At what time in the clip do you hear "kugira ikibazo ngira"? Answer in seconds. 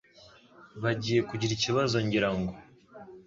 1.29-2.29